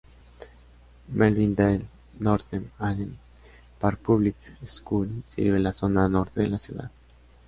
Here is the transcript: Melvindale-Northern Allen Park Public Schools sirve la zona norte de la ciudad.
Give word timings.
Melvindale-Northern 1.09 2.71
Allen 2.79 3.19
Park 3.79 3.99
Public 4.01 4.35
Schools 4.65 5.25
sirve 5.27 5.59
la 5.59 5.71
zona 5.71 6.09
norte 6.09 6.41
de 6.41 6.47
la 6.49 6.57
ciudad. 6.57 6.89